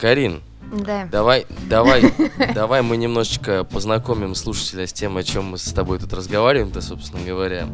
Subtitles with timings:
[0.00, 0.40] Карин,
[0.72, 1.06] Да.
[1.10, 2.02] давай, давай,
[2.54, 7.22] давай мы немножечко познакомим слушателя с тем, о чем мы с тобой тут разговариваем-то, собственно
[7.24, 7.66] говоря.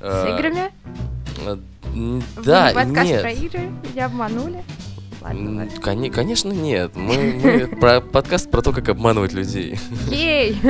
[0.00, 0.70] С Э, играми?
[1.44, 1.56] э,
[1.92, 3.20] Вы Да, подкаст нет.
[3.22, 3.60] про игры?
[3.92, 4.64] Меня обманули?
[5.20, 6.92] Ладно, коне- Конечно, нет.
[6.94, 9.78] Мы, мы про подкаст про то, как обманывать людей.
[10.10, 10.56] Ей!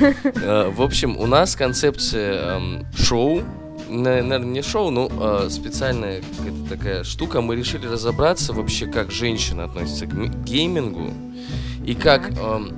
[0.00, 3.42] Э, В общем, у нас концепция эм, шоу,
[3.90, 7.40] наверное, не шоу, но э, специальная какая-то такая штука.
[7.40, 11.10] Мы решили разобраться вообще, как женщина относится к ми- геймингу
[11.84, 12.72] и как эм,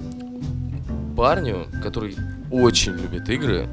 [1.16, 2.16] парню, который
[2.50, 3.68] очень любит игры,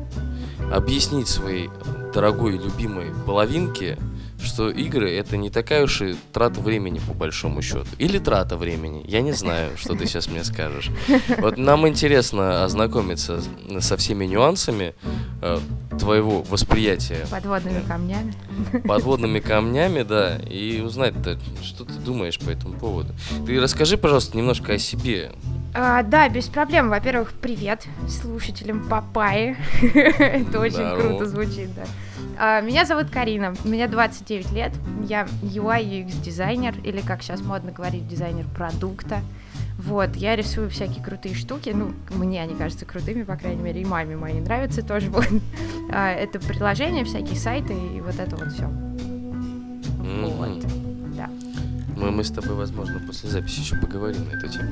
[0.72, 1.70] объяснить своей
[2.14, 3.98] дорогой любимой половинке,
[4.42, 7.88] что игры это не такая уж и трата времени по большому счету.
[7.98, 9.04] Или трата времени.
[9.08, 10.92] Я не знаю, что ты сейчас мне скажешь.
[11.38, 13.42] Вот нам интересно ознакомиться
[13.80, 14.96] со всеми нюансами
[15.42, 15.60] э,
[16.00, 18.34] твоего восприятия Подводными камнями.
[18.86, 21.14] подводными камнями, да, и узнать,
[21.62, 23.14] что ты думаешь по этому поводу.
[23.46, 25.32] Ты расскажи, пожалуйста, немножко о себе.
[25.74, 26.90] А, да, без проблем.
[26.90, 29.56] Во-первых, привет слушателям Папайи.
[29.82, 31.84] Это очень круто звучит, да.
[32.42, 34.72] А, Меня зовут Карина, мне 29 лет,
[35.10, 39.20] я UI UX дизайнер, или как сейчас модно говорить, дизайнер продукта.
[39.78, 43.86] Вот, я рисую всякие крутые штуки, ну, мне они кажутся крутыми, по крайней мере, и
[43.86, 45.28] маме моей нравятся тоже, вот.
[45.92, 48.68] А, Это приложения, всякие сайты и вот это вот все.
[49.98, 50.89] Вот.
[52.00, 54.70] Мы, мы с тобой, возможно, после записи еще поговорим на эту тему.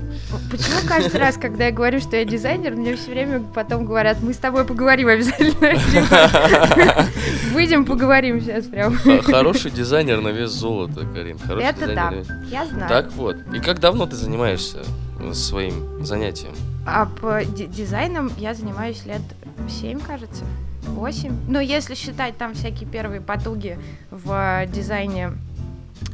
[0.49, 4.33] Почему каждый раз, когда я говорю, что я дизайнер, мне все время потом говорят, мы
[4.33, 5.77] с тобой поговорим обязательно.
[7.53, 8.95] Выйдем, поговорим сейчас прям.
[9.23, 11.37] Хороший дизайнер на вес золота, Карин.
[11.37, 12.13] Хороший Это да,
[12.49, 12.89] я знаю.
[12.89, 13.35] Так вот.
[13.53, 14.83] И как давно ты занимаешься
[15.19, 16.53] э, своим занятием?
[16.85, 19.21] А по ди- дизайном я занимаюсь лет
[19.67, 20.45] 7, кажется.
[20.87, 21.33] 8.
[21.49, 23.77] Ну, если считать там всякие первые потуги
[24.09, 25.31] в дизайне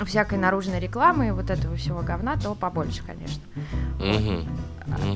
[0.06, 3.42] всякой наружной рекламы и вот этого всего говна, то побольше, конечно.
[4.00, 4.48] Мгм.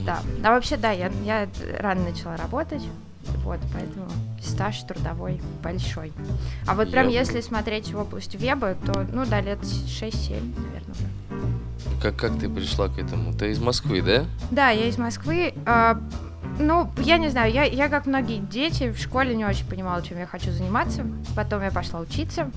[0.06, 0.22] Да.
[0.44, 1.48] А вообще, да, я, я
[1.80, 2.84] рано начала работать.
[3.44, 4.08] Вот, поэтому
[4.42, 6.14] стаж трудовой большой.
[6.66, 10.94] А вот прям Я если смотреть в область веба, то, ну да, лет 6-7, наверное,
[10.94, 12.02] уже.
[12.02, 13.34] Как, как ты пришла к этому?
[13.34, 14.26] Ты из Москвы, да?
[14.52, 15.54] Да, я из Москвы.
[15.66, 16.00] а,
[16.60, 20.18] ну, я не знаю, я, я, как многие дети, в школе не очень понимала, чем
[20.20, 21.06] я хочу заниматься.
[21.36, 22.50] Потом я пошла учиться.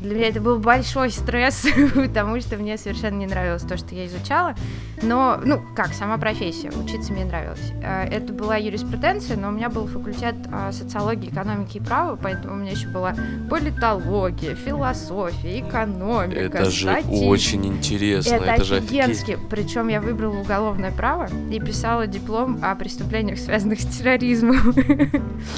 [0.00, 4.06] Для меня это был большой стресс, потому что мне совершенно не нравилось то, что я
[4.06, 4.54] изучала.
[5.02, 7.72] Но, ну, как, сама профессия, учиться мне нравилось.
[7.84, 12.54] А, Это была юриспруденция, но у меня был факультет а, социологии, экономики и права, поэтому
[12.54, 13.14] у меня еще была
[13.50, 17.24] политология, философия, экономика, это же статистика.
[17.24, 18.34] очень интересно.
[18.34, 19.38] Это, Это, же офигенски.
[19.50, 24.74] Причем я выбрала уголовное право и писала диплом о преступлениях, связанных с терроризмом.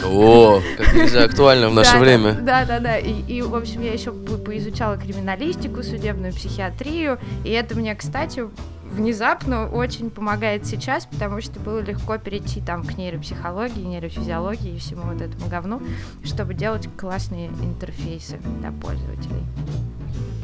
[0.04, 2.32] О, как нельзя актуально в наше время.
[2.32, 2.98] Да, да, да.
[2.98, 7.18] И, в общем, я еще по- поизучала криминалистику, судебную психиатрию.
[7.44, 8.44] И это мне, кстати,
[8.90, 15.02] внезапно очень помогает сейчас, потому что было легко перейти там к нейропсихологии, нейрофизиологии и всему
[15.12, 15.82] вот этому говну,
[16.24, 19.44] чтобы делать классные интерфейсы для пользователей.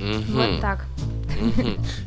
[0.00, 0.34] Мгм.
[0.34, 0.84] Вот так.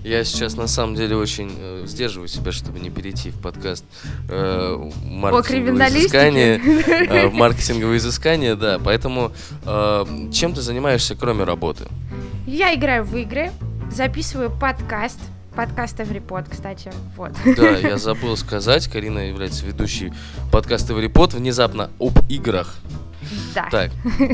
[0.03, 3.85] Я сейчас на самом деле очень э, сдерживаю себя, чтобы не перейти в подкаст
[4.29, 6.01] э, маркетинговые криминалистике?
[6.01, 6.61] изыскания.
[7.09, 8.79] э, в маркетинговые изыскания, да.
[8.83, 9.31] Поэтому
[9.65, 11.85] э, чем ты занимаешься, кроме работы?
[12.45, 13.51] Я играю в игры,
[13.91, 15.19] записываю подкаст.
[15.55, 16.91] Подкаст Эврипод, кстати.
[17.15, 17.31] Вот.
[17.57, 20.13] Да, я забыл сказать, Карина является ведущей
[20.51, 22.75] подкаста «Эврипод» внезапно об играх.
[23.53, 23.67] Да.
[23.71, 23.91] Так,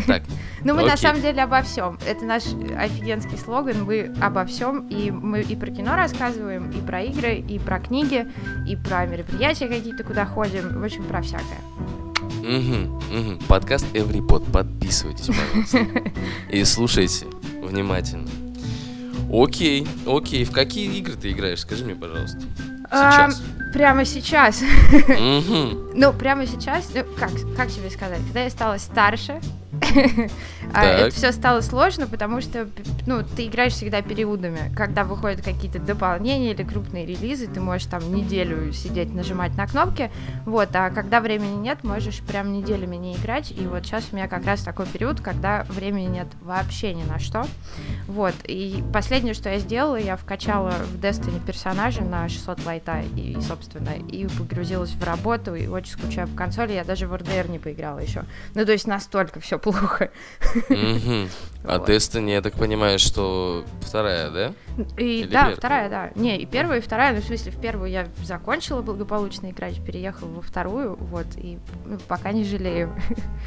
[0.07, 0.23] так.
[0.65, 1.99] Ну, мы на самом деле обо всем.
[2.07, 2.43] Это наш
[2.77, 3.83] офигенский слоган.
[3.83, 4.87] Мы обо всем.
[4.87, 8.25] И мы и про кино рассказываем, и про игры, и про книги,
[8.65, 10.79] и про мероприятия какие-то, куда ходим.
[10.79, 11.59] В общем, про всякое.
[12.43, 13.39] Мгм, мгм.
[13.47, 14.45] Подкаст «Эврипод».
[14.51, 16.01] Подписывайтесь, пожалуйста.
[16.49, 17.25] И слушайте
[17.61, 18.29] внимательно.
[19.31, 20.43] Окей, окей.
[20.43, 21.61] В какие игры ты играешь?
[21.61, 22.41] Скажи мне, пожалуйста.
[22.91, 23.41] Сейчас.
[23.73, 24.61] Прямо сейчас.
[25.95, 29.41] Ну, прямо сейчас, ну, как, как тебе сказать, когда я стала старше.
[30.73, 32.67] Это все стало сложно, потому что,
[33.05, 34.73] ну, ты играешь всегда периодами.
[34.75, 40.11] Когда выходят какие-то дополнения или крупные релизы, ты можешь там неделю сидеть, нажимать на кнопки,
[40.45, 44.27] вот, а когда времени нет, можешь прям неделями не играть, и вот сейчас у меня
[44.27, 47.45] как раз такой период, когда времени нет вообще ни на что,
[48.07, 53.37] вот, и последнее, что я сделала, я вкачала в Destiny персонажа на 600 лайта, и,
[53.41, 57.59] собственно, и погрузилась в работу, и очень скучаю по консоли, я даже в RDR не
[57.59, 58.23] поиграла еще.
[58.55, 59.82] Ну, то есть настолько все плохо.
[60.69, 61.29] Мгм.
[61.65, 61.87] А Вот.
[61.89, 64.53] Destiny, я так понимаю, что вторая, да?
[64.97, 65.55] И Или да, первая?
[65.55, 66.11] вторая, да.
[66.15, 70.27] Не, и первая, и вторая, ну, в смысле, в первую я закончила благополучно играть, переехала
[70.27, 72.93] во вторую, вот, и ну, пока не жалею.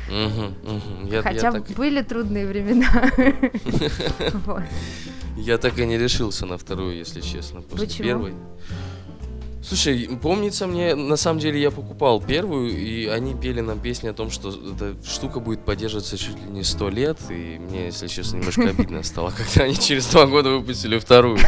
[0.08, 2.88] Я- я Хотя так- были трудные времена.
[5.36, 8.32] Я так и не решился на вторую, если честно, после первой.
[9.66, 14.12] Слушай, помнится мне, на самом деле я покупал первую, и они пели нам песни о
[14.12, 18.36] том, что эта штука будет поддерживаться чуть ли не сто лет, и мне, если честно,
[18.36, 21.38] немножко обидно стало, когда они через два года выпустили вторую.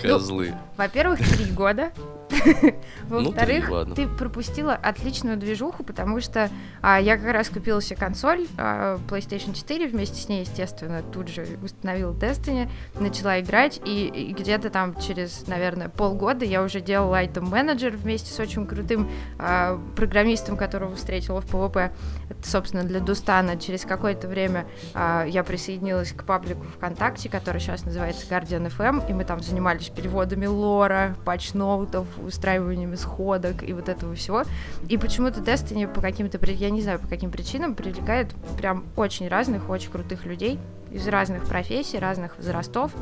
[0.00, 0.54] Козлы.
[0.76, 1.90] Во-первых, три года.
[3.08, 3.94] Ну, Во-вторых, три, ладно.
[3.94, 6.50] ты пропустила отличную движуху, потому что
[6.80, 11.28] а, я как раз купила себе консоль а, PlayStation 4, вместе с ней, естественно, тут
[11.28, 17.18] же установила Destiny, начала играть, и, и где-то там через, наверное, полгода я уже делала
[17.18, 21.92] айтем менеджер вместе с очень крутым а, программистом, которого встретила в PvP,
[22.30, 23.56] Это, собственно, для Дустана.
[23.58, 29.12] Через какое-то время а, я присоединилась к паблику ВКонтакте, который сейчас называется Guardian FM, и
[29.12, 34.44] мы там занимались переводами лора, патчноутов, устраиванием исходок и вот этого всего.
[34.88, 39.68] И почему-то Destiny по каким-то, я не знаю, по каким причинам, привлекает прям очень разных,
[39.68, 40.58] очень крутых людей
[40.90, 42.92] из разных профессий, разных возрастов.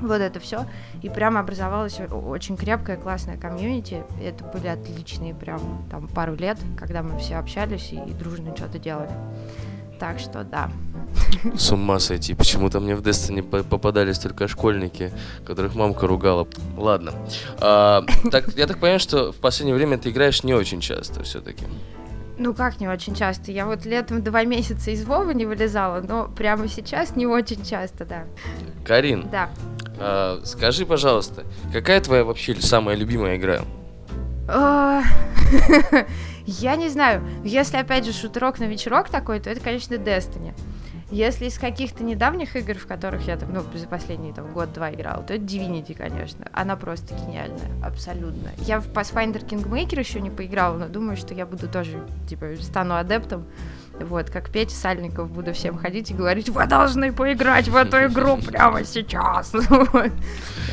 [0.00, 0.66] Вот это все.
[1.02, 4.02] И прямо образовалась очень крепкая, классная комьюнити.
[4.22, 8.78] Это были отличные прям там пару лет, когда мы все общались и, и дружно что-то
[8.78, 9.10] делали.
[9.98, 10.70] Так что да.
[11.56, 12.34] С ума сойти.
[12.34, 15.12] Почему-то мне в Destiny по- попадались только школьники,
[15.46, 16.46] которых мамка ругала.
[16.76, 17.12] Ладно.
[17.60, 21.64] А, так, я так понимаю, что в последнее время ты играешь не очень часто все-таки.
[22.38, 23.52] Ну как не очень часто?
[23.52, 28.04] Я вот летом два месяца из Вовы не вылезала, но прямо сейчас не очень часто,
[28.04, 28.24] да.
[28.84, 29.50] Карин, Да.
[30.00, 33.60] а, скажи, пожалуйста, какая твоя вообще самая любимая игра?
[36.46, 37.22] Я не знаю.
[37.44, 40.54] Если опять же шутерок на вечерок такой, то это, конечно, Destiny.
[41.10, 45.22] Если из каких-то недавних игр, в которых я там, ну, за последний там, год-два играла,
[45.22, 46.48] то это Divinity, конечно.
[46.52, 48.50] Она просто гениальная, абсолютно.
[48.58, 52.96] Я в Pathfinder Kingmaker еще не поиграла, но думаю, что я буду тоже, типа, стану
[52.96, 53.44] адептом.
[54.00, 58.36] Вот, как Петя Сальников буду всем ходить и говорить, вы должны поиграть в эту игру
[58.36, 59.52] прямо сейчас.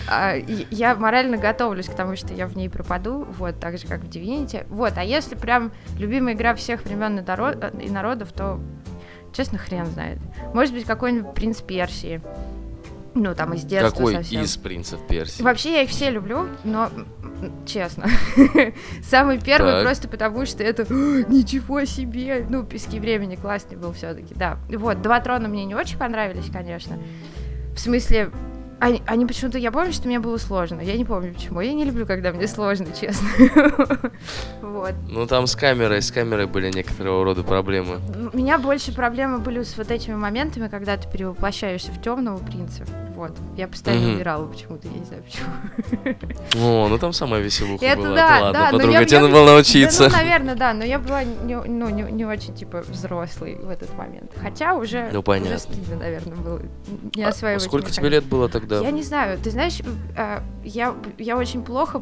[0.09, 0.35] А,
[0.71, 4.09] Я морально готовлюсь к тому, что я в ней пропаду, вот, так же, как в
[4.09, 4.65] Divinity.
[4.67, 8.59] Вот, а если прям любимая игра всех времен и народов, то,
[9.31, 10.17] честно, хрен знает.
[10.53, 12.19] Может быть, какой-нибудь Принц Персии.
[13.13, 14.41] Ну, там из детства Какой совсем.
[14.43, 15.41] из принцев Персии?
[15.41, 16.89] Вообще я их все люблю, но
[17.65, 18.07] честно,
[19.03, 19.83] самый первый Так.
[19.83, 20.93] просто потому, что это «А,
[21.29, 24.59] ничего себе, ну пески времени классный был все-таки, да.
[24.69, 26.97] Вот два трона мне не очень понравились, конечно.
[27.75, 28.31] В смысле,
[28.81, 30.81] они, они почему-то, я помню, что мне было сложно.
[30.81, 31.61] Я не помню почему.
[31.61, 33.27] Я не люблю, когда мне сложно, честно.
[34.61, 34.93] Вот.
[35.09, 37.99] Ну там с камерой, с камерой были некоторого рода проблемы.
[38.33, 42.85] У меня больше проблемы были с вот этими моментами, когда ты перевоплощаешься в темного принца.
[43.15, 43.33] Вот.
[43.57, 46.65] Я постоянно умирала почему-то, я не знаю почему.
[46.65, 48.15] О, ну там самая веселуха Это была.
[48.15, 50.09] да, ладно, да, но подруга, тебе надо было научиться.
[50.09, 53.69] Да, ну, наверное, да, но я была не, ну, не, не очень, типа, взрослой в
[53.69, 54.31] этот момент.
[54.41, 55.55] Хотя уже, Ну, понятно.
[55.55, 56.61] уже стыдно, наверное, было
[57.13, 58.70] не А сколько тебе лет было тогда?
[58.81, 59.79] Я не знаю, ты знаешь,
[60.15, 62.01] э, я, я очень плохо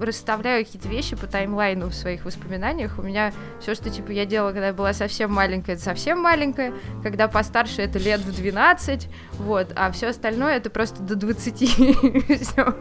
[0.00, 2.98] расставляю какие-то вещи по таймлайну в своих воспоминаниях.
[2.98, 6.72] У меня все, что типа я делала, когда я была совсем маленькая, это совсем маленькая,
[7.02, 11.54] когда постарше это лет в 12, вот, а все остальное это просто до 20.
[11.58, 12.74] Всё.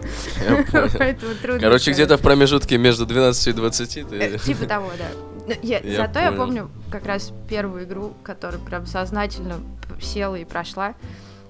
[0.48, 0.90] Я понял.
[0.98, 4.40] Поэтому трудно Короче, где-то в промежутке между 12 и 20 Э, ты...
[4.40, 5.06] Типа того, да.
[5.48, 6.38] Но я- Я зато я понял.
[6.46, 9.56] помню как раз первую игру, которую прям сознательно
[10.02, 10.94] села и прошла.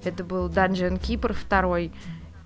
[0.07, 1.91] Это был Dungeon Keeper второй.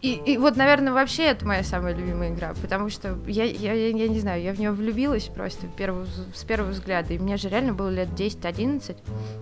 [0.01, 3.89] И, и вот, наверное, вообще это моя самая любимая игра, потому что я, я, я,
[3.89, 7.49] я не знаю, я в нее влюбилась просто первого с первого взгляда, и мне же
[7.49, 8.97] реально было лет 10-11.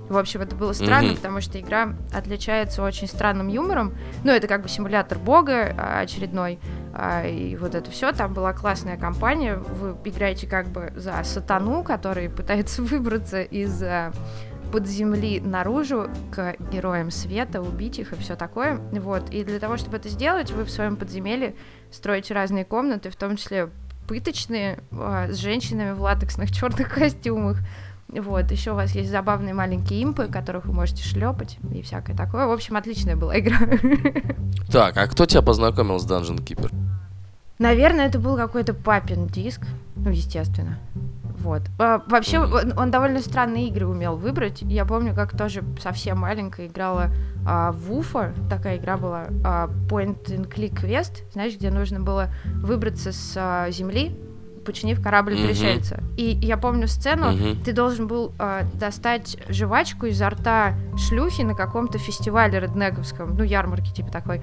[0.10, 1.16] В общем, это было странно, Мгм.
[1.16, 3.96] потому что игра отличается очень странным юмором.
[4.26, 6.60] Ну, это как бы симулятор бога а, очередной,
[6.94, 8.12] а, и вот это все.
[8.12, 9.56] Там была классная компания.
[9.56, 14.12] Вы играете как бы за сатану, который пытается выбраться из а,
[14.72, 18.80] под земли наружу к героям света, убить их и все такое.
[18.92, 19.30] Вот.
[19.32, 21.56] И для того, чтобы это сделать, вы в своем подземелье
[21.92, 23.70] строите разные комнаты, в том числе
[24.08, 27.58] пыточные, а, с женщинами в латексных черных костюмах.
[28.08, 32.48] Вот, еще у вас есть забавные маленькие импы, которых вы можете шлепать и всякое такое.
[32.48, 33.60] В общем, отличная была игра.
[34.72, 36.72] Так, а кто тебя познакомил с Dungeon Keeper?
[37.58, 39.62] Наверное, это был какой-то папин диск.
[39.96, 40.78] Ну, естественно.
[41.39, 41.63] Вот.
[41.79, 44.62] А, вообще, он, он довольно странные игры умел выбрать.
[44.62, 47.12] Я помню, как тоже совсем маленькая играла
[47.46, 48.34] а, в Уфа.
[48.50, 51.24] Такая игра была а, Point and Click Quest.
[51.31, 52.29] Знаешь, где нужно было
[52.62, 54.17] выбраться с а, земли
[54.60, 55.48] починив корабль Мгм.
[55.48, 56.04] пришельца.
[56.18, 57.58] И я помню сцену, Мгм.
[57.63, 63.92] ты должен был э, достать жвачку изо рта шлюхи на каком-то фестивале реднековском, ну, ярмарке
[63.94, 64.42] типа такой.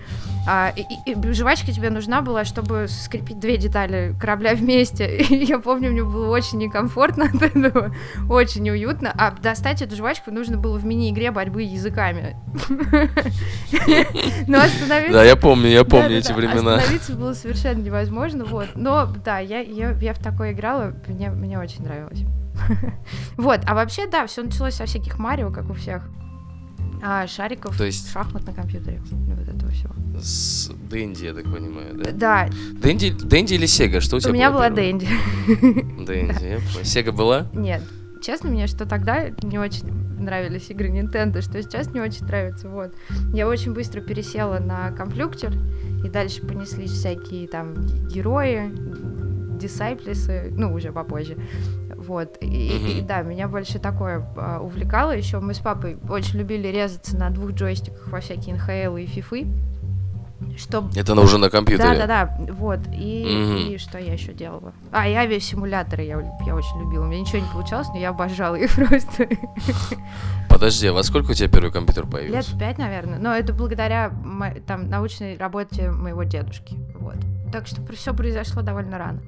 [0.48, 5.16] А, и, и- и жвачка тебе нужна была, чтобы скрепить две детали корабля вместе.
[5.36, 7.94] И я помню, мне было очень некомфортно от этого,
[8.28, 9.12] очень неуютно.
[9.16, 12.36] А достать эту жвачку нужно было в мини-игре борьбы языками.
[14.46, 15.12] Но остановиться...
[15.12, 16.76] Да, я помню, я помню эти времена.
[16.76, 18.68] Остановиться было совершенно невозможно, вот.
[18.74, 19.60] Но да, я,
[20.06, 22.20] я, в такое играла, мне, мне очень нравилось.
[23.36, 26.08] Вот, а вообще, да, все началось со всяких Марио, как у всех.
[27.02, 29.02] А, шариков, То есть- шахмат на компьютере.
[29.10, 29.92] Вот этого всего.
[30.18, 32.10] С Дэнди, я так понимаю, да?
[32.12, 32.48] Да,
[32.80, 34.00] Дэнди, Дэнди или Сега?
[34.00, 34.70] Что у тебя у меня была?
[34.70, 35.06] Дэнди.
[36.06, 36.60] Дэнди.
[36.84, 37.46] Сега была?
[37.52, 37.82] Нет,
[38.22, 42.94] честно, мне что тогда не очень нравились игры Nintendo, что сейчас не очень нравится, вот.
[43.34, 45.52] Я очень быстро пересела на комплюктер,
[46.04, 47.74] и дальше понеслись всякие там
[48.08, 48.72] герои,
[49.58, 51.36] дисайплисы, ну, уже попозже.
[51.96, 55.16] Вот, и, и- и да, меня больше такое а, увлекало.
[55.16, 59.46] Еще мы с папой очень любили резаться на двух джойстиках во всякие НХЛ и фифы.
[60.58, 61.96] Что Это она уже на компьютере.
[61.98, 62.80] да, да, да, вот.
[62.92, 63.56] И, Мгм.
[63.72, 64.74] и что я еще делала?
[64.92, 67.04] А, и авиасимуляторы я, я очень любила.
[67.04, 69.26] У меня ничего не получалось, но я обожала их просто.
[70.50, 72.54] Подожди, а во сколько у тебя первый компьютер Лет появился?
[72.54, 73.18] в пять, наверное.
[73.18, 74.12] Но это благодаря
[74.66, 76.76] там, научной работе моего дедушки.
[76.98, 77.16] Вот.
[77.52, 79.22] Так что все произошло довольно рано.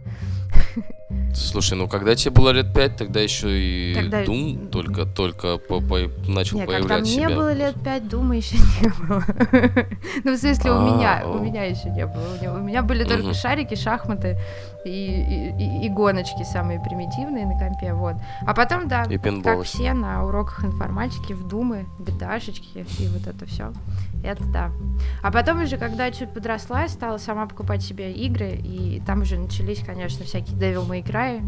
[1.34, 5.80] Слушай, ну когда тебе было лет пять, тогда еще и Тогда- Doom только, только по-
[5.80, 7.28] по- начал Не, когда появлять мне себя.
[7.30, 9.22] было лет пять, Дума еще не было.
[10.24, 11.30] Ну, в смысле, у А, меня, о.
[11.36, 12.54] у меня еще не было.
[12.56, 14.38] У меня- были только шарики, шахматы
[14.84, 18.16] и, гоночки самые примитивные на компе, вот.
[18.46, 19.04] А потом, да,
[19.42, 23.72] как все на уроках информатики, в Думы, гдашечки и вот это все.
[24.22, 24.70] Это да.
[25.22, 29.80] А потом уже, когда чуть подросла, стала сама покупать себе игры, и там уже начались,
[29.84, 31.42] конечно, всякие Devil May Cry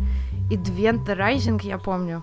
[0.50, 2.22] и Двента Rising, я помню.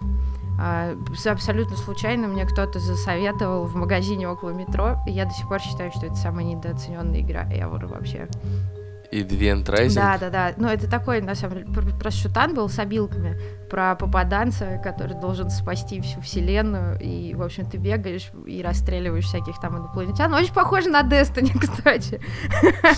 [0.59, 0.95] А,
[1.25, 5.91] абсолютно случайно мне кто-то засоветовал в магазине около метро, и я до сих пор считаю,
[5.91, 8.27] что это самая недооцененная игра ever вообще.
[9.17, 9.95] И Advent Rising.
[9.95, 10.53] Да, да, да.
[10.57, 15.49] Ну, это такой, на самом деле, про- шутан был с обилками про попаданца, который должен
[15.49, 20.33] спасти всю вселенную, и, в общем, ты бегаешь и расстреливаешь всяких там инопланетян.
[20.33, 22.19] Очень похоже на Destiny, кстати.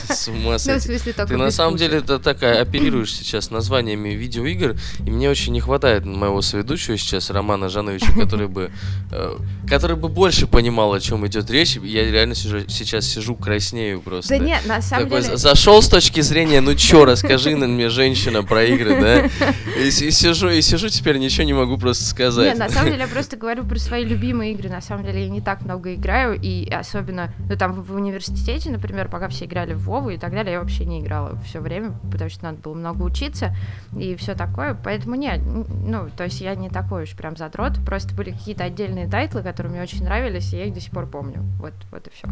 [0.09, 0.79] С ума Ну, в сойти.
[0.88, 5.53] смысле, только Ты на самом деле это такая оперируешь сейчас названиями видеоигр, и мне очень
[5.53, 8.71] не хватает моего соведущего сейчас, Романа Жановича, который бы,
[9.11, 11.77] э, который бы больше понимал, о чем идет речь.
[11.77, 14.38] Я реально сейчас сижу, краснею просто.
[14.38, 15.21] Да нет, на самом деле...
[15.21, 19.29] за- зашел с точки зрения, ну чё, расскажи на мне, женщина, про игры, да?
[19.77, 22.47] И, и сижу, и сижу теперь, ничего не могу просто сказать.
[22.47, 24.69] Нет, на самом деле я просто говорю про свои любимые игры.
[24.69, 29.07] На самом деле я не так много играю, и особенно, ну там в, университете, например,
[29.09, 32.29] пока все играли в Вову и так далее, я вообще не играла все время, потому
[32.29, 33.55] что надо было много учиться
[33.97, 34.77] и все такое.
[34.83, 39.07] Поэтому нет, ну, то есть я не такой уж прям задрот, просто были какие-то отдельные
[39.07, 41.43] тайтлы, которые мне очень нравились, и я их до сих пор помню.
[41.59, 42.27] Вот, вот и все.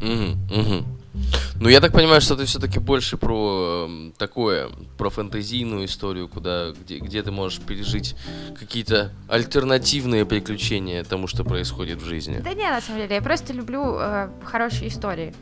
[0.00, 0.86] Мгм.
[1.60, 4.68] Ну, я так понимаю, что ты все-таки больше про эм, такое,
[4.98, 8.16] про фэнтезийную историю, куда, где, где ты можешь пережить
[8.58, 12.40] какие-то альтернативные приключения тому, что происходит в жизни.
[12.42, 15.32] Да не, на самом деле, я просто люблю э, хорошие истории.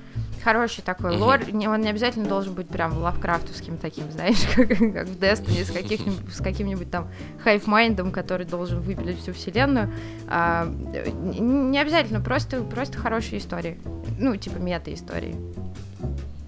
[0.44, 1.22] Хороший такой Мгм.
[1.22, 5.64] лор, не, он не обязательно должен быть прям лавкрафтовским таким, знаешь, как, как в Destiny,
[5.64, 7.08] с, с каким-нибудь там
[7.44, 9.92] hivemind ом, который должен выпилить всю вселенную.
[10.28, 13.80] А, э, не обязательно, просто, просто хорошие истории.
[14.18, 15.36] Ну, типа мета-истории.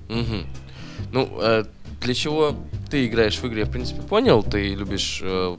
[0.08, 0.46] Мгм.
[1.12, 1.64] Ну, э,
[2.00, 2.56] для чего
[2.90, 4.42] ты играешь в игры, я, в принципе, понял.
[4.42, 5.56] Ты любишь э,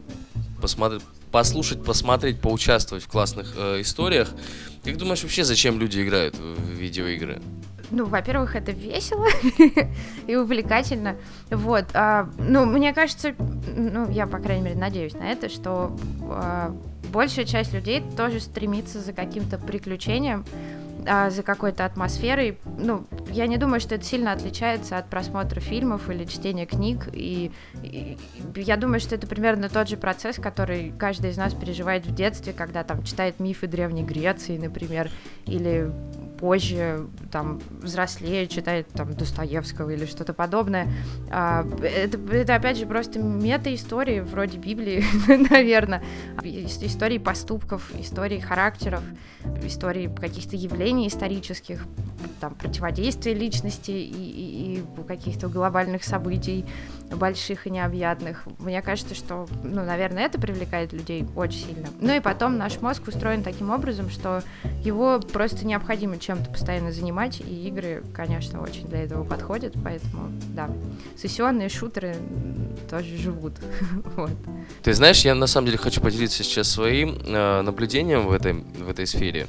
[0.62, 4.30] посмотреть, послушать, посмотреть, поучаствовать в классных э, историях.
[4.84, 7.42] Как думаешь, вообще, зачем люди играют в видеоигры?
[7.92, 9.28] Ну, во-первых, это весело
[10.28, 11.16] и увлекательно.
[11.50, 11.86] Вот.
[11.94, 13.36] а, ну, мне кажется,
[13.76, 16.76] ну, я, по крайней мере, надеюсь на это, что а,
[17.12, 20.46] большая часть людей тоже стремится за каким-то приключением,
[21.08, 22.58] а, за какой-то атмосферой.
[22.78, 27.08] Ну, я не думаю, что это сильно отличается от просмотра фильмов или чтения книг.
[27.14, 27.52] И,
[27.84, 28.18] и-
[28.56, 32.14] и я думаю, что это примерно тот же процесс, который каждый из нас переживает в
[32.14, 35.10] детстве, когда там читает мифы Древней Греции, например,
[35.46, 35.92] или
[36.38, 40.88] позже, там, взрослее, читает там Достоевского или что-то подобное.
[41.30, 45.04] А, это, это, опять же, просто мета-истории вроде Библии,
[45.50, 46.04] наверное.
[46.44, 49.04] Истории поступков, истории характеров,
[49.64, 51.86] истории каких-то явлений исторических,
[52.40, 56.66] там, противодействия личности и, и- и каких-то глобальных событий.
[57.12, 58.48] больших и необъятных.
[58.58, 61.88] Мне кажется, что, ну, наверное, это привлекает людей очень сильно.
[62.02, 64.42] Ну и потом наш мозг устроен таким образом, что
[64.84, 70.68] его просто необходимо чем-то постоянно занимать, и игры, конечно, очень для этого подходят, поэтому, да,
[71.16, 72.16] сессионные шутеры
[72.90, 73.54] тоже живут.
[74.16, 74.32] вот.
[74.82, 78.90] Ты знаешь, я на самом деле хочу поделиться сейчас своим э, наблюдением в этой, в
[78.90, 79.46] этой сфере.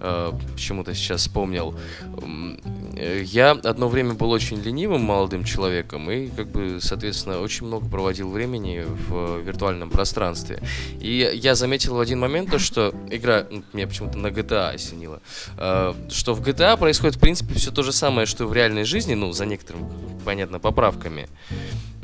[0.00, 1.78] Э, почему-то сейчас вспомнил.
[2.22, 7.88] Э, я одно время был очень ленивым молодым человеком и, как бы, соответственно, очень много
[7.88, 10.62] проводил времени в виртуальном пространстве.
[11.00, 15.20] И я заметил в один момент то, что игра, ну, меня почему-то на GTA осенила,
[15.58, 19.14] э, что в GTA происходит, в принципе, все то же самое, что в реальной жизни,
[19.14, 19.88] ну, за некоторыми,
[20.24, 21.28] понятно, поправками.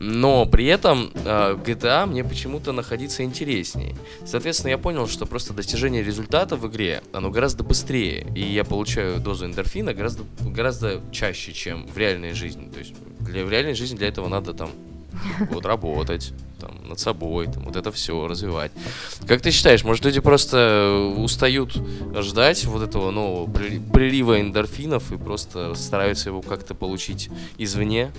[0.04, 3.94] Но при этом э, GTA мне почему-то находиться интереснее.
[4.26, 8.26] Соответственно, я понял, что просто достижение результата в игре, оно гораздо быстрее.
[8.34, 10.24] И я получаю дозу эндорфина гораздо,
[10.82, 12.68] гораздо чаще, чем в реальной жизни.
[12.70, 14.70] То есть для, в реальной жизни для этого надо там
[15.50, 18.72] вот работать, там, над собой, там, вот это все развивать.
[19.26, 21.76] Как ты считаешь, может люди просто устают
[22.20, 28.10] ждать вот этого нового прилива эндорфинов и просто стараются его как-то получить извне?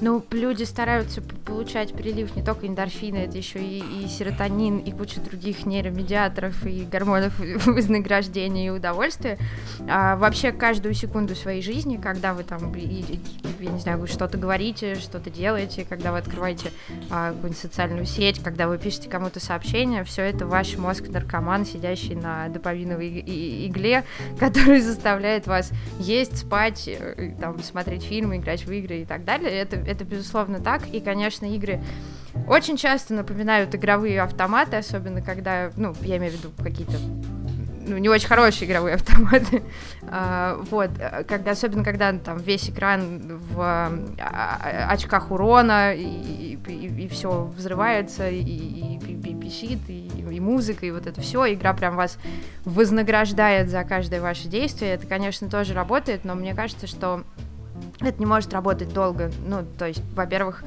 [0.00, 5.20] Ну, люди стараются получать прилив не только эндорфина, это еще и, и серотонин, и куча
[5.20, 7.32] других нейромедиаторов, и гормонов
[7.66, 9.38] вознаграждения и удовольствия.
[9.88, 14.96] А, вообще, каждую секунду своей жизни, когда вы там, я не знаю, вы что-то говорите,
[14.96, 16.72] что-то делаете, когда вы открываете
[17.10, 22.14] а, какую-нибудь социальную сеть, когда вы пишете кому-то сообщение, все это ваш мозг наркоман, сидящий
[22.14, 23.20] на допаминовой
[23.66, 24.04] игле,
[24.38, 29.50] который заставляет вас есть, спать, э, там, смотреть фильмы, играть в игры и так далее.
[29.50, 30.86] Это это безусловно так.
[30.88, 31.80] И, конечно, игры
[32.48, 36.98] очень часто напоминают игровые автоматы, особенно когда, ну, я имею в виду какие-то
[37.86, 39.62] ну, не очень хорошие игровые автоматы.
[40.02, 40.90] а, вот,
[41.26, 47.44] когда, особенно когда там весь экран в а, очках урона, и, и, и, и все
[47.56, 51.52] взрывается, и, и, и, и пищит, и, и музыка, и вот это все.
[51.52, 52.18] Игра прям вас
[52.64, 54.94] вознаграждает за каждое ваше действие.
[54.94, 57.24] Это, конечно, тоже работает, но мне кажется, что
[58.00, 59.30] это не может работать долго.
[59.46, 60.64] Ну, то есть, во-первых,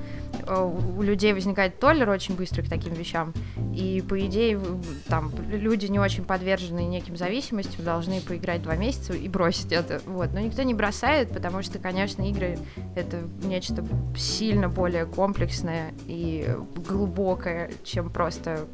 [0.47, 3.33] э, у людей возникает толлер очень быстро к таким вещам,
[3.75, 4.59] и, по идее,
[5.07, 10.33] там, люди не очень подвержены неким зависимостям, должны поиграть два месяца и бросить это, вот.
[10.33, 12.57] Но никто не бросает, потому что, конечно, игры—
[12.95, 13.85] это нечто
[14.17, 16.55] сильно более комплексное и
[16.87, 18.65] глубокое, чем просто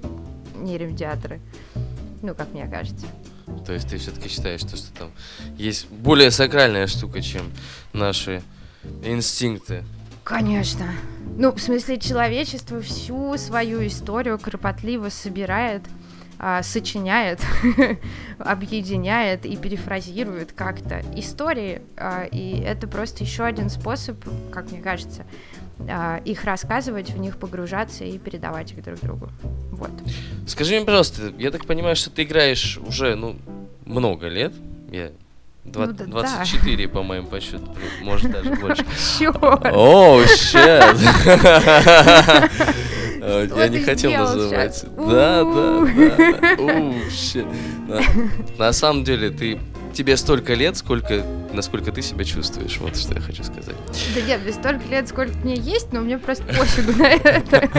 [0.57, 1.41] нейромедиаторы,
[2.21, 3.05] ну, как мне кажется.
[3.65, 5.11] То есть ты все-таки считаешь, что, что там
[5.57, 7.51] есть более сакральная штука, чем
[7.93, 8.41] наши
[9.03, 9.83] инстинкты?
[10.23, 10.87] Конечно.
[11.37, 15.83] Ну, в смысле, человечество всю свою историю кропотливо собирает,
[16.39, 17.41] а, сочиняет,
[18.39, 21.81] объединяет и перефразирует как-то истории.
[21.95, 24.17] А, и это просто еще один способ,
[24.51, 25.25] как мне кажется,
[26.25, 29.29] их рассказывать, в них погружаться и передавать их друг другу.
[29.71, 29.91] Вот.
[30.47, 33.35] Скажи мне, пожалуйста, я так понимаю, что ты играешь уже, ну,
[33.85, 34.53] много лет.
[34.91, 35.11] Я
[35.65, 36.93] 20, ну, да, 24, да.
[36.93, 38.85] по моим подсчетам, может даже больше.
[39.73, 40.95] О, щет!
[43.55, 44.85] Я не хотел называть.
[44.95, 45.87] Да, да,
[47.87, 48.03] да.
[48.59, 49.59] На самом деле, ты
[49.95, 52.77] тебе столько лет, сколько, насколько ты себя чувствуешь.
[52.79, 53.75] Вот что я хочу сказать.
[54.13, 57.69] Да нет, мне столько лет, сколько мне есть, но мне просто пофигу на это.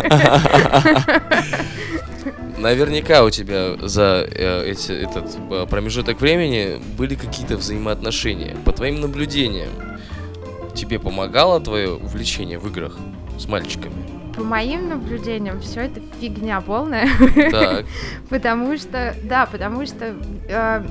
[2.59, 8.57] Наверняка у тебя за э, эти, этот э, промежуток времени были какие-то взаимоотношения.
[8.65, 9.69] По твоим наблюдениям,
[10.75, 12.97] тебе помогало твое увлечение в играх
[13.39, 13.95] с мальчиками?
[14.35, 17.09] По моим наблюдениям, все это фигня полная.
[17.51, 17.85] Так.
[18.31, 20.15] потому что, да, потому что
[20.49, 20.83] э,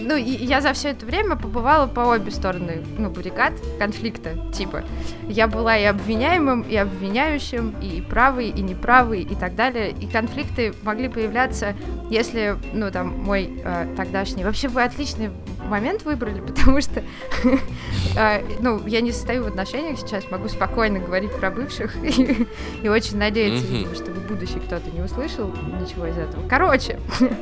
[0.00, 4.82] ну, и я за все это время побывала по обе стороны, ну, баррикад конфликта, типа.
[5.28, 9.90] Я была и обвиняемым, и обвиняющим, и правый, и неправый, и так далее.
[9.90, 11.74] И конфликты могли появляться,
[12.10, 14.44] если, ну, там, мой э, тогдашний...
[14.44, 15.30] Вообще, вы отличный
[15.68, 17.02] момент выбрали, потому что,
[18.16, 22.46] э, ну, я не состою в отношениях сейчас, могу спокойно говорить про бывших, и,
[22.82, 23.94] и очень надеяться, mm-hmm.
[23.94, 26.46] чтобы будущий кто-то не услышал ничего из этого.
[26.48, 26.98] Короче,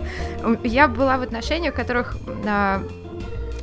[0.65, 2.83] я была в отношениях, в которых э,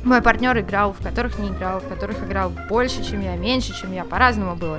[0.04, 3.92] мой партнер играл, в которых не играл, в которых играл больше, чем я, меньше, чем
[3.92, 4.78] я, по-разному было.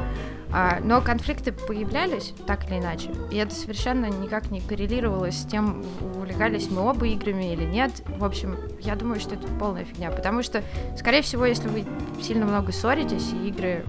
[0.52, 5.84] А, но конфликты появлялись так или иначе, и это совершенно никак не коррелировалось с тем,
[6.16, 7.92] увлекались мы оба играми или нет.
[8.06, 10.64] В общем, я думаю, что это полная фигня, потому что,
[10.98, 11.84] скорее всего, если вы
[12.22, 13.84] сильно много ссоритесь, и игры,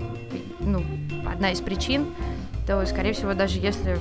[0.59, 0.83] ну,
[1.31, 2.07] одна из причин,
[2.67, 3.99] то, скорее всего, даже если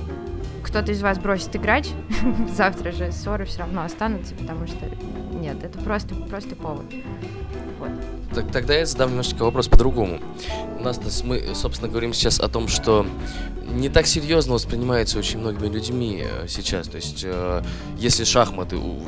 [0.64, 1.92] кто-то из вас бросит играть,
[2.52, 4.84] завтра же ссоры все равно останутся, потому что
[5.32, 6.84] нет, это просто, просто повод.
[7.78, 7.90] Вот.
[8.34, 10.18] Так, тогда я задам немножечко вопрос по-другому.
[10.78, 13.06] У нас мы, собственно, говорим сейчас о том, что
[13.66, 16.88] не так серьезно воспринимается очень многими людьми э, сейчас.
[16.88, 17.62] То есть, э,
[17.98, 19.02] если шахматы у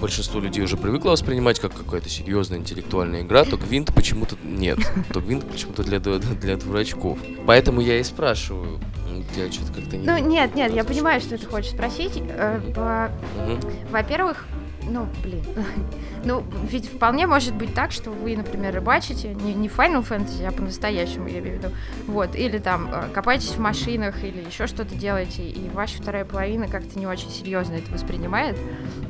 [0.00, 4.78] большинство людей уже привыкло воспринимать как какая-то серьезная интеллектуальная игра, то Гвинт почему-то нет.
[5.12, 7.18] То Гвинт почему-то для, для дурачков.
[7.46, 8.80] Поэтому я и спрашиваю.
[9.36, 10.06] Я что-то как-то не...
[10.06, 12.14] Ну, нет, нет, я понимаю, что ты хочешь спросить.
[12.16, 12.60] Э,
[13.90, 14.46] во-первых,
[14.84, 15.42] ну, блин.
[16.24, 20.52] ну, ведь вполне может быть так, что вы, например, рыбачите, не, не Final Fantasy, а
[20.52, 21.74] по-настоящему, я имею в виду,
[22.06, 26.68] вот, или там э, копаетесь в машинах, или еще что-то делаете, и ваша вторая половина
[26.68, 28.56] как-то не очень серьезно это воспринимает,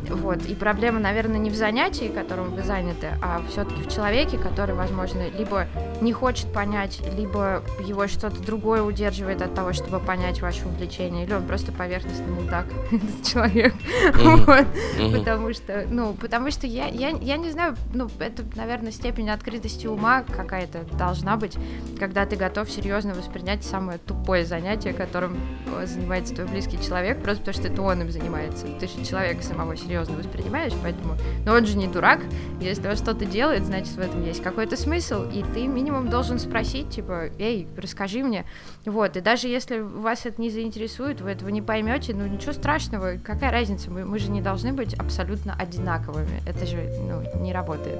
[0.08, 4.74] вот, и проблема, наверное, не в занятии, которым вы заняты, а все-таки в человеке, который,
[4.74, 5.66] возможно, либо
[6.00, 11.34] не хочет понять, либо его что-то другое удерживает от того, чтобы понять ваше увлечение, или
[11.34, 13.74] он просто поверхностный мудак, этот человек,
[14.16, 14.66] вот,
[15.12, 19.30] потому что что, ну, потому что я, я, я не знаю, ну, это, наверное, степень
[19.30, 21.56] открытости ума какая-то должна быть,
[21.98, 25.38] когда ты готов серьезно воспринять самое тупое занятие, которым
[25.76, 28.66] э, занимается твой близкий человек, просто потому что это он им занимается.
[28.78, 32.20] Ты же человека самого серьезно воспринимаешь, поэтому, но он же не дурак,
[32.60, 36.90] если он что-то делает, значит, в этом есть какой-то смысл, и ты минимум должен спросить,
[36.90, 38.44] типа, эй, расскажи мне,
[38.84, 43.18] вот, и даже если вас это не заинтересует, вы этого не поймете, ну, ничего страшного,
[43.22, 46.42] какая разница, мы, мы же не должны быть абсолютно одинаковыми.
[46.46, 47.98] Это же ну, не работает.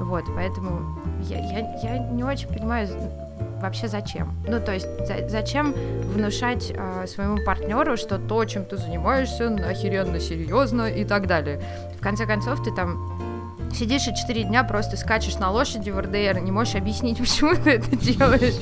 [0.00, 2.88] Вот, поэтому я, я, я не очень понимаю
[3.60, 4.34] вообще зачем.
[4.46, 10.20] Ну, то есть, за, зачем внушать э, своему партнеру, что то, чем ты занимаешься, нахеренно
[10.20, 11.60] серьезно и так далее.
[11.98, 13.25] В конце концов, ты там
[13.74, 17.72] сидишь и четыре дня просто скачешь на лошади в РДР, не можешь объяснить, почему ты
[17.72, 18.54] это делаешь.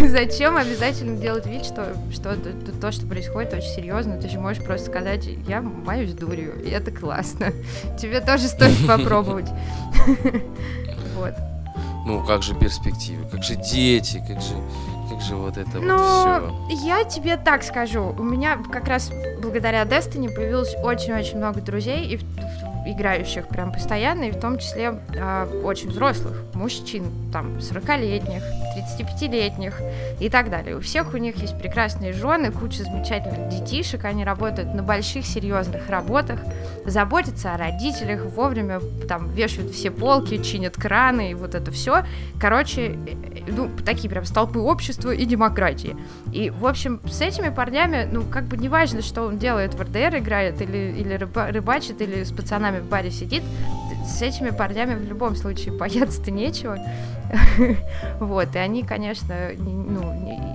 [0.10, 2.36] Зачем обязательно делать вид, что, что
[2.80, 4.20] то, что происходит, очень серьезно.
[4.20, 7.52] Ты же можешь просто сказать, я маюсь дурью, и это классно.
[8.00, 9.48] Тебе тоже стоит попробовать.
[11.16, 11.34] Вот.
[12.08, 14.54] Ну, как же перспективы, как же дети, как же,
[15.10, 16.86] как же вот это ну, вот все.
[16.86, 19.10] я тебе так скажу, у меня как раз
[19.42, 22.24] благодаря Destiny появилось очень-очень много друзей, и в,
[22.86, 28.42] играющих прям постоянно, и в том числе э, очень взрослых мужчин, там, 40-летних,
[28.76, 29.80] 35-летних
[30.20, 30.76] и так далее.
[30.76, 35.88] У всех у них есть прекрасные жены, куча замечательных детишек, они работают на больших серьезных
[35.88, 36.40] работах,
[36.84, 42.04] заботятся о родителях, вовремя там вешают все полки, чинят краны и вот это все.
[42.40, 42.94] Короче, э,
[43.48, 45.96] ну, такие прям столпы общества и демократии.
[46.32, 50.18] И, в общем, с этими парнями, ну, как бы неважно, что он делает, в РДР
[50.18, 53.42] играет или, или рыба, рыбачит, или с пацанами в баре сидит,
[54.06, 56.78] с этими парнями в любом случае бояться-то нечего.
[58.20, 60.48] Вот, и они, конечно, ну,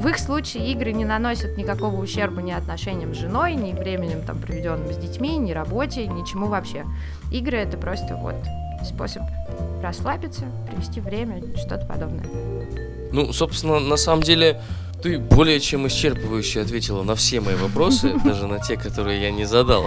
[0.00, 4.38] в их случае игры не наносят никакого ущерба ни отношениям с женой, ни временем там
[4.38, 6.84] проведенным с детьми, ни работе, ничему вообще.
[7.32, 8.36] Игры это просто вот
[8.84, 9.22] способ
[9.82, 12.26] расслабиться, провести время, что-то подобное.
[13.12, 14.60] Ну, собственно, на самом деле,
[15.02, 19.44] ты более чем исчерпывающе ответила на все мои вопросы, даже на те, которые я не
[19.44, 19.86] задал.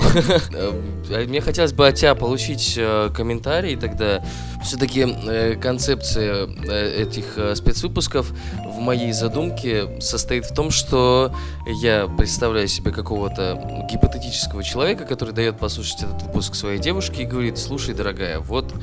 [0.54, 4.23] Э, мне хотелось бы от тебя получить э, комментарий тогда.
[4.63, 8.32] Все-таки э, концепция этих спецвыпусков
[8.65, 11.34] в моей задумке состоит в том, что
[11.82, 17.58] я представляю себе какого-то гипотетического человека, который дает послушать этот выпуск своей девушке и говорит,
[17.58, 18.73] слушай, дорогая, вот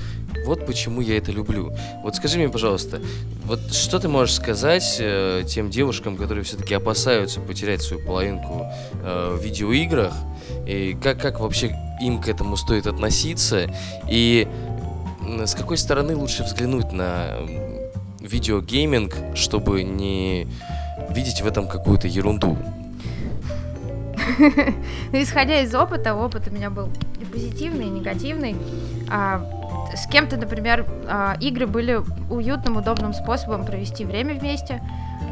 [0.46, 1.72] вот почему я это люблю.
[2.02, 3.00] Вот скажи мне, пожалуйста,
[3.44, 5.00] вот что ты можешь сказать
[5.46, 8.66] тем девушкам, которые все-таки опасаются потерять свою половинку
[9.02, 10.12] э, в видеоиграх,
[10.66, 13.66] и как, как вообще им к этому стоит относиться,
[14.08, 14.46] и
[15.44, 17.38] с какой стороны лучше взглянуть на
[18.20, 20.46] видеогейминг, чтобы не
[21.10, 22.56] видеть в этом какую-то ерунду?
[24.38, 26.88] Ну, исходя из опыта, опыт у меня был
[27.20, 28.56] и позитивный, и негативный.
[29.10, 29.44] А,
[29.94, 34.80] с кем-то, например, а, игры были уютным, удобным способом провести время вместе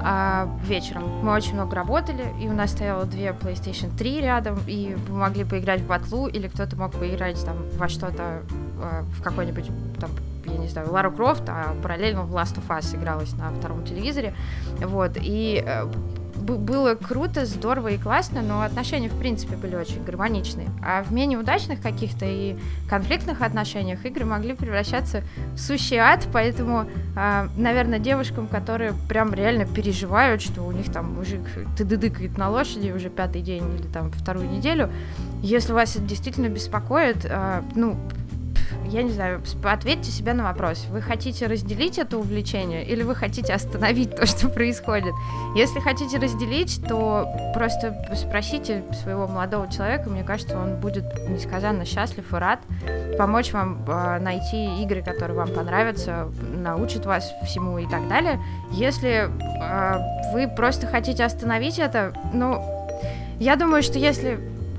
[0.03, 1.05] а, вечером.
[1.23, 5.45] Мы очень много работали, и у нас стояло две PlayStation 3 рядом, и мы могли
[5.45, 8.43] поиграть в батлу, или кто-то мог поиграть там во что-то,
[8.81, 10.11] а, в какой-нибудь там
[10.47, 14.35] я не знаю, Лару Крофт, а параллельно в Last of Us игралась на втором телевизоре.
[14.81, 15.87] Вот, и э,
[16.57, 20.69] было круто, здорово и классно, но отношения, в принципе, были очень гармоничные.
[20.85, 22.57] А в менее удачных каких-то и
[22.89, 25.23] конфликтных отношениях игры могли превращаться
[25.55, 31.15] в сущий ад, поэтому, э, наверное, девушкам, которые прям реально переживают, что у них там
[31.15, 31.43] мужик
[31.77, 34.91] тыдыдыкает на лошади уже пятый день или там вторую неделю,
[35.43, 37.97] если вас это действительно беспокоит, э, ну,
[38.87, 40.87] я не знаю, ответьте себе на вопрос.
[40.91, 45.15] Вы хотите разделить это увлечение или вы хотите остановить то, что происходит?
[45.57, 52.33] Если хотите разделить, то просто спросите своего молодого человека, мне кажется, он будет несказанно счастлив
[52.33, 52.61] и рад
[53.17, 58.41] помочь вам э, найти игры, которые вам понравятся, научат вас всему и так далее.
[58.71, 62.63] Если э, вы просто хотите остановить это, ну,
[63.41, 64.39] я думаю, что если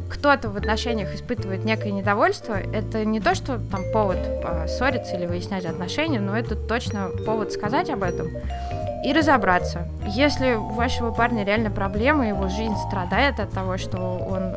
[0.09, 4.17] кто-то в отношениях испытывает некое недовольство, это не то, что там повод
[4.67, 8.29] ссориться или выяснять отношения, но это точно повод сказать об этом
[9.03, 9.87] и разобраться.
[10.05, 14.55] Если у вашего парня реально проблемы, его жизнь страдает от того, что он...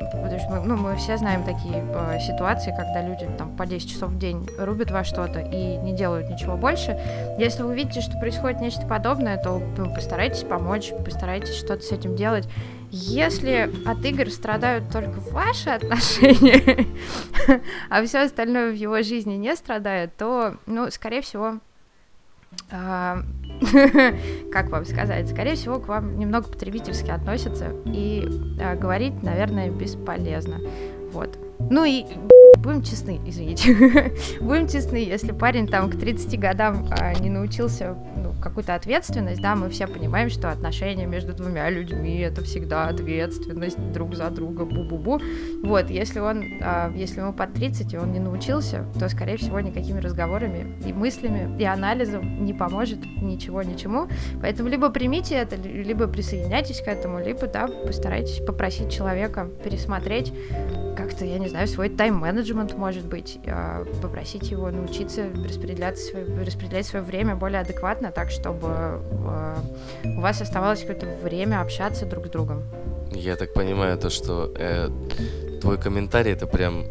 [0.64, 4.48] Ну, мы все знаем такие э, ситуации, когда люди там по 10 часов в день
[4.58, 6.98] рубят во что-то и не делают ничего больше.
[7.38, 12.16] Если вы видите, что происходит нечто подобное, то ну, постарайтесь помочь, постарайтесь что-то с этим
[12.16, 12.48] делать.
[12.90, 16.86] Если от игр страдают только ваши отношения,
[17.88, 21.58] а все остальное в его жизни не страдает, то, ну, скорее всего,
[22.70, 23.22] а,
[24.52, 28.28] как вам сказать, скорее всего, к вам немного потребительски относятся, и
[28.60, 30.60] а, говорить, наверное, бесполезно.
[31.12, 31.38] Вот.
[31.70, 32.04] Ну и
[32.62, 33.74] будем честны, извините.
[34.40, 39.56] будем честны, если парень там к 30 годам а, не научился ну, какую-то ответственность, да,
[39.56, 45.20] мы все понимаем, что отношения между двумя людьми это всегда ответственность друг за друга, бу-бу-бу.
[45.64, 49.58] Вот, если он, а, если ему под 30 и он не научился, то, скорее всего,
[49.60, 54.08] никакими разговорами и мыслями, и анализом не поможет ничего, ничему.
[54.40, 60.32] Поэтому либо примите это, либо присоединяйтесь к этому, либо, да, постарайтесь попросить человека пересмотреть
[60.96, 66.86] как-то, я не знаю, свой тайм-менеджмент, может быть, а, попросить его научиться распределять свое, распределять
[66.86, 69.58] свое время более адекватно, так, чтобы а,
[70.04, 72.62] у вас оставалось какое-то время общаться друг с другом.
[73.12, 74.88] Я так понимаю, то, что э,
[75.60, 76.86] твой комментарий это прям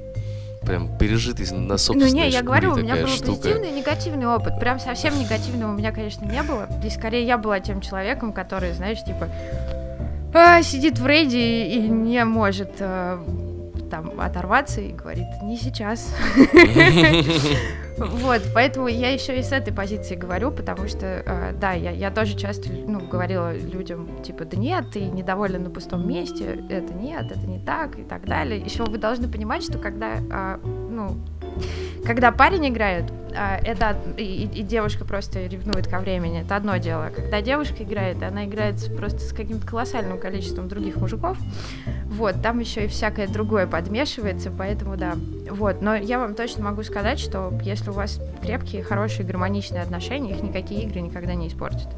[0.61, 3.31] прям пережитый на собственной Ну не, я говорю, у меня был штука.
[3.31, 4.59] позитивный и негативный опыт.
[4.59, 6.67] Прям совсем негативного у меня, конечно, не было.
[6.85, 9.27] И скорее я была тем человеком, который, знаешь, типа
[10.33, 13.19] а, сидит в рейде и не может а,
[13.91, 16.15] там оторваться и говорит, не сейчас.
[17.97, 22.09] Вот, поэтому я еще и с этой позиции говорю, потому что, э, да, я, я
[22.09, 27.31] тоже часто, ну, говорила людям, типа, да нет, ты недоволен на пустом месте, это нет,
[27.31, 28.59] это не так и так далее.
[28.59, 31.17] Еще вы должны понимать, что когда, э, ну,
[32.05, 37.11] когда парень играет, а, это и, и девушка просто ревнует ко времени, это одно дело.
[37.15, 41.37] Когда девушка играет, она играет просто с каким-то колоссальным количеством других мужиков,
[42.05, 45.15] вот, там еще и всякое другое подмешивается, поэтому да.
[45.49, 50.31] Вот, но я вам точно могу сказать, что если у вас крепкие, хорошие, гармоничные отношения,
[50.31, 51.89] их никакие игры никогда не испортят.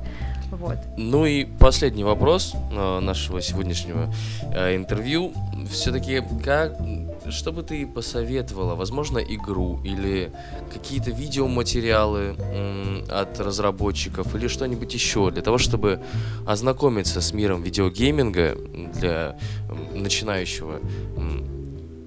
[0.52, 0.78] Вот.
[0.98, 4.14] Ну и последний вопрос э, нашего сегодняшнего
[4.54, 5.34] э, интервью.
[5.70, 6.80] Все-таки как
[7.30, 8.76] что бы ты посоветовала?
[8.76, 10.32] Возможно, игру или
[10.72, 12.36] какие-то видеоматериалы
[13.10, 16.02] от разработчиков или что-нибудь еще для того, чтобы
[16.46, 18.58] ознакомиться с миром видеогейминга
[18.94, 19.38] для
[19.94, 20.80] начинающего,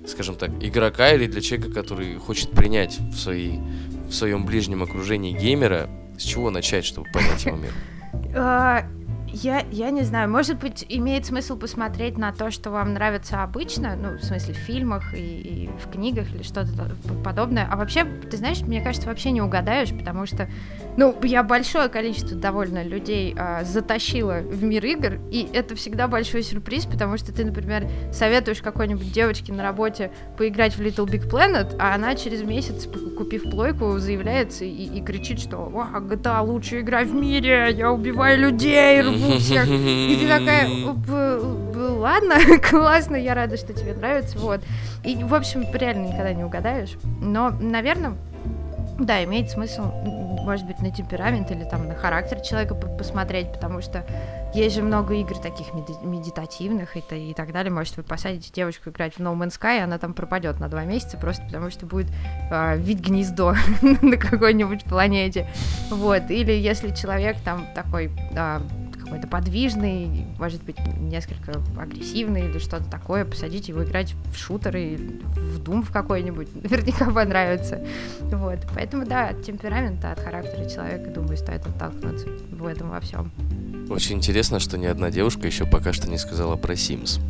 [0.06, 3.60] скажем так, игрока или для человека, который хочет принять в, своей,
[4.08, 7.72] в своем ближнем окружении геймера, с чего начать, чтобы понять его мир?
[9.36, 13.42] А, я, я не знаю, может быть, имеет смысл посмотреть на то, что вам нравится
[13.42, 16.70] обычно, ну, в смысле, в фильмах и, и в книгах или что-то
[17.24, 17.68] подобное.
[17.70, 20.48] А вообще, ты знаешь, мне кажется, вообще не угадаешь, потому что,
[20.96, 26.42] ну, я большое количество довольно людей а, затащила в мир игр, и это всегда большой
[26.42, 31.76] сюрприз, потому что ты, например, советуешь какой-нибудь девочке на работе поиграть в Little Big Planet,
[31.78, 37.02] а она через месяц, купив плойку, заявляется и, и кричит, что «О, GTA лучшая игра
[37.02, 39.66] в мире, я убиваю людей, рву всех.
[39.68, 40.68] И ты такая,
[41.74, 42.36] ладно,
[42.70, 44.60] классно, я рада, что тебе нравится, вот.
[45.04, 46.96] И, в общем, реально никогда не угадаешь.
[47.20, 48.14] Но, наверное,
[48.98, 49.92] да, имеет смысл,
[50.46, 54.06] может быть, на темперамент или там на характер человека посмотреть, потому что
[54.54, 57.70] есть же много игр таких медитативных и, и так далее.
[57.70, 60.84] Может, вы посадите девочку играть в No Man's Sky, и она там пропадет на два
[60.84, 62.06] месяца, просто потому что будет
[62.50, 65.46] э, вид гнездо на какой-нибудь планете.
[65.90, 66.30] Вот.
[66.30, 68.60] Или если человек там такой э,
[69.06, 74.98] какой-то подвижный, может быть, несколько агрессивный или что-то такое, посадить его играть в шутеры,
[75.36, 77.80] в Doom в какой-нибудь, наверняка понравится.
[78.20, 78.58] Вот.
[78.74, 83.30] Поэтому, да, от темперамента, от характера человека, думаю, стоит оттолкнуться в этом во всем.
[83.88, 87.20] Очень интересно, что ни одна девушка еще пока что не сказала про Sims.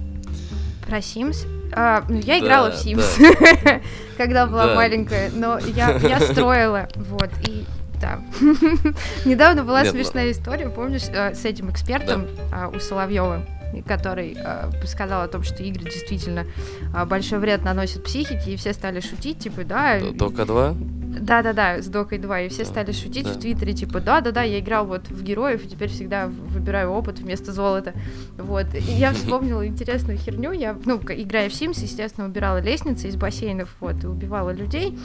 [0.86, 1.46] Про Sims?
[1.72, 3.80] А, ну, я играла да, в Sims, да.
[4.16, 4.74] когда была да.
[4.74, 7.66] маленькая, но я, я строила, вот, и
[8.00, 8.20] да.
[9.24, 12.68] Недавно была Нет, смешная история, помнишь, э, с этим экспертом да.
[12.68, 13.42] у Соловьева
[13.86, 16.46] который э, сказал о том, что игры действительно
[16.94, 20.00] э, большой вред наносят психике, и все стали шутить, типа, да.
[20.18, 20.74] Только два?
[21.18, 22.40] Да-да-да, с Докой 2.
[22.42, 23.32] И все Да, стали шутить да.
[23.32, 27.52] в Твиттере, типа, да-да-да, я играл вот в героев, и теперь всегда выбираю опыт вместо
[27.52, 27.94] золота.
[28.36, 28.66] Вот.
[28.74, 30.52] И я вспомнила интересную херню.
[30.52, 34.98] Я, ну, играя в Sims, естественно, убирала лестницы из бассейнов, вот, и убивала людей.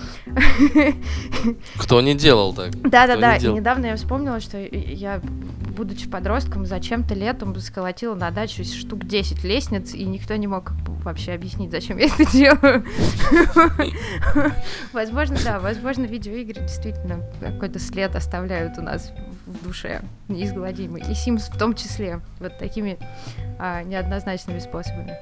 [1.78, 2.72] Кто не делал так?
[2.82, 5.22] Да-да-да, и недавно я вспомнила, что я,
[5.72, 11.34] будучи подростком, зачем-то летом сколотила на дачу штук 10 лестниц, и никто не мог вообще
[11.34, 12.86] объяснить, зачем я это делаю.
[14.94, 19.12] Возможно, да, возможно, видеоигры действительно какой-то след оставляют у нас
[19.46, 21.02] в душе неизгладимый.
[21.02, 22.98] И Sims в том числе, вот такими
[23.60, 25.18] а, неоднозначными способами.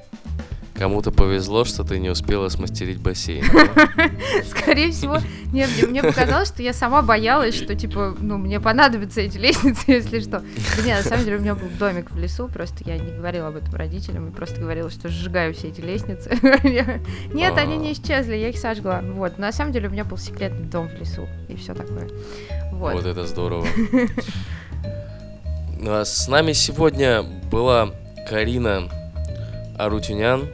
[0.80, 3.44] Кому-то повезло, что ты не успела смастерить бассейн.
[4.48, 5.18] Скорее всего,
[5.52, 10.20] нет, мне, показалось, что я сама боялась, что, типа, ну, мне понадобятся эти лестницы, если
[10.20, 10.40] что.
[10.40, 13.48] Да нет, на самом деле у меня был домик в лесу, просто я не говорила
[13.48, 16.30] об этом родителям, и просто говорила, что сжигаю все эти лестницы.
[17.34, 19.02] Нет, они не исчезли, я их сожгла.
[19.02, 22.08] Вот, на самом деле у меня был секретный дом в лесу, и все такое.
[22.72, 23.04] Вот Вот.
[23.04, 23.66] это здорово.
[25.86, 27.90] А С нами сегодня была
[28.26, 28.88] Карина
[29.76, 30.48] Арутюнян.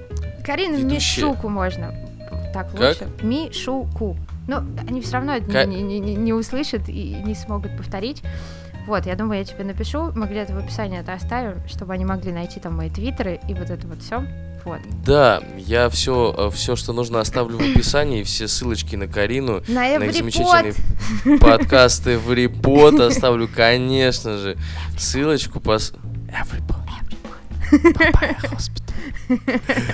[0.46, 1.22] Карина, ведущая.
[1.26, 1.94] Мишуку можно.
[2.54, 2.80] Так Как?
[3.00, 3.08] лучше.
[3.22, 4.16] Мишуку.
[4.48, 8.22] Ну, они все равно это не, не- не- не услышат и не смогут повторить.
[8.86, 12.30] Вот, я думаю, я тебе напишу, мы где-то в описании это оставим, чтобы они могли
[12.30, 14.24] найти там мои твиттеры и вот это вот все.
[14.64, 14.78] Вот.
[15.04, 20.04] Да, я все, все, что нужно, оставлю в описании, все ссылочки на Карину, На на
[20.04, 20.74] их замечательные
[21.40, 24.56] подкасты в репот оставлю, конечно же,
[24.96, 25.78] ссылочку по...
[25.78, 25.92] с-
[26.28, 27.92] Everybody.
[27.94, 29.90] Papaya Hospital.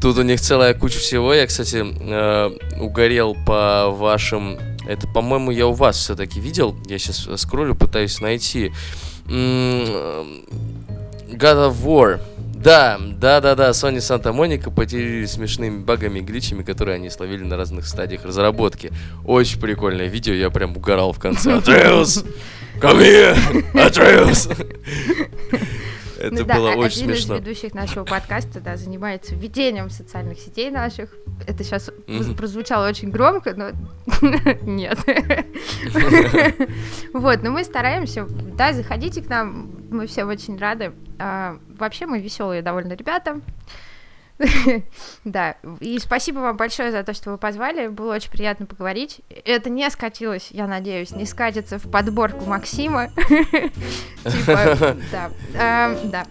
[0.00, 1.32] Тут у них целая куча всего.
[1.32, 4.58] Я, кстати, э, угорел по вашим...
[4.86, 6.76] Это, по-моему, я у вас все-таки видел.
[6.86, 8.72] Я сейчас скроллю, пытаюсь найти.
[9.28, 10.44] М,
[11.30, 12.20] God of War.
[12.64, 17.42] Да, да, да, да, Sony Santa Monica поделились смешными багами и гличами, которые они словили
[17.42, 18.90] на разных стадиях разработки.
[19.26, 21.52] Очень прикольное видео, я прям угорал в конце.
[21.58, 22.24] Атреус!
[22.80, 23.78] Come here!
[23.78, 24.48] Атреус!
[26.26, 27.34] Это Ну было а- очень один смешно.
[27.36, 31.10] из ведущих нашего подкаста, да, занимается ведением социальных сетей наших.
[31.46, 31.90] Это сейчас
[32.36, 33.70] прозвучало очень громко, но
[34.62, 34.98] нет.
[37.12, 40.92] Вот, но мы стараемся, да, заходите к нам, мы всем очень рады.
[41.18, 43.40] А, Вообще мы веселые довольно ребята.
[45.24, 49.20] Да, и спасибо вам большое за то, что вы позвали, было очень приятно поговорить.
[49.44, 53.10] Это не скатилось, я надеюсь, не скатится в подборку Максима.
[54.24, 54.96] Типа,
[55.56, 56.26] а, да.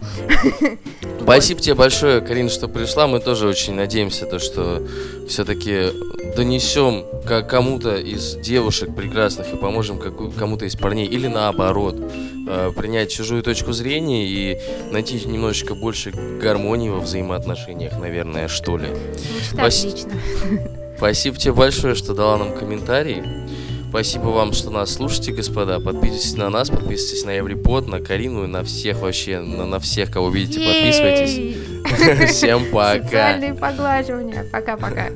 [1.22, 3.06] Спасибо тебе большое, Карин, что пришла.
[3.06, 4.86] Мы тоже очень надеемся, то, что
[5.28, 5.90] все-таки
[6.36, 7.04] донесем
[7.48, 11.96] кому-то из девушек прекрасных и поможем кому-то из парней, или наоборот,
[12.46, 14.58] э, принять чужую точку зрения и
[14.90, 18.88] найти немножечко больше гармонии во взаимоотношениях, наверное, что ли.
[18.88, 20.12] Звучит Спаси- отлично.
[20.96, 23.22] Спасибо тебе большое, что дала нам комментарий.
[23.90, 25.78] Спасибо вам, что нас слушаете, господа.
[25.78, 30.10] Подписывайтесь на нас, подписывайтесь на Еврипод, на Карину и на всех вообще, на, на всех,
[30.10, 31.56] кого видите, подписывайтесь.
[32.34, 33.02] Всем пока.
[33.04, 34.46] Социальные поглаживания.
[34.50, 35.10] Пока-пока.